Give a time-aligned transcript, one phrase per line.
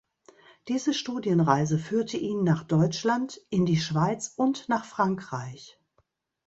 [0.67, 5.79] Diese Studienreise führte ihn nach Deutschland, in die Schweiz und nach Frankreich.